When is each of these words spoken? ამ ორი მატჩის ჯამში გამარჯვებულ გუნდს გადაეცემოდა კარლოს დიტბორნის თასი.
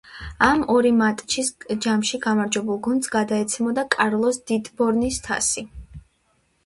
ამ 0.45 0.61
ორი 0.75 0.91
მატჩის 1.01 1.51
ჯამში 1.85 2.19
გამარჯვებულ 2.25 2.81
გუნდს 2.89 3.13
გადაეცემოდა 3.17 3.87
კარლოს 3.97 4.41
დიტბორნის 4.53 5.21
თასი. 5.29 5.67